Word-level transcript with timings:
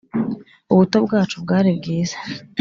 Ubuto 0.71 0.97
bwacu 1.05 1.35
bwari 1.43 1.69
bwiza 1.77 2.17